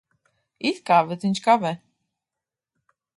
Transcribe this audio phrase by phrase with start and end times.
[0.69, 0.97] It kā.
[1.11, 1.73] Bet viņš kavē.